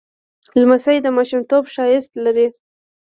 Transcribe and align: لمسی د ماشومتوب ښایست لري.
لمسی 0.59 0.97
د 1.03 1.07
ماشومتوب 1.17 1.63
ښایست 1.73 2.11
لري. 2.25 2.47